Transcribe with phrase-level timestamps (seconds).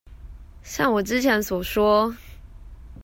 [0.63, 2.15] 像我之前所說